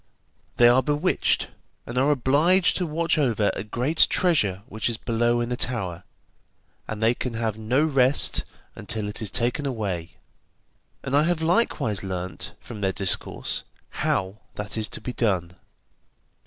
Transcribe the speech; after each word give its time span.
They 0.57 0.67
are 0.67 0.81
bewitched, 0.81 1.49
and 1.85 1.95
are 1.95 2.09
obliged 2.09 2.75
to 2.77 2.87
watch 2.87 3.19
over 3.19 3.51
a 3.53 3.63
great 3.63 4.07
treasure 4.09 4.63
which 4.65 4.89
is 4.89 4.97
below 4.97 5.41
in 5.41 5.49
the 5.49 5.55
tower, 5.55 6.01
and 6.87 7.03
they 7.03 7.13
can 7.13 7.35
have 7.35 7.55
no 7.55 7.83
rest 7.85 8.43
until 8.75 9.07
it 9.07 9.21
is 9.21 9.29
taken 9.29 9.67
away, 9.67 10.15
and 11.03 11.15
I 11.15 11.21
have 11.25 11.43
likewise 11.43 12.01
learnt, 12.03 12.53
from 12.59 12.81
their 12.81 12.91
discourse, 12.93 13.61
how 14.01 14.39
that 14.55 14.75
is 14.75 14.87
to 14.87 15.01
be 15.01 15.13
done. 15.13 15.55